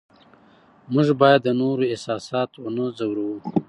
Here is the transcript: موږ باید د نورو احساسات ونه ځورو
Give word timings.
موږ 0.93 1.07
باید 1.21 1.41
د 1.43 1.49
نورو 1.61 1.83
احساسات 1.93 2.49
ونه 2.57 2.85
ځورو 2.97 3.29